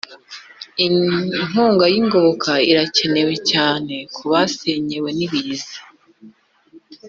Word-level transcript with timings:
Inkunga 0.85 1.85
y’ingoboka 1.93 2.51
irakenewe 2.71 3.33
cyane 3.51 3.95
kubasenyewe 4.15 5.09
nibiza 5.17 5.77